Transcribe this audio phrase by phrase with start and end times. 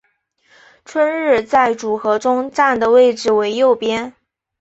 [0.83, 4.15] 春日在组合中站的位置为右边。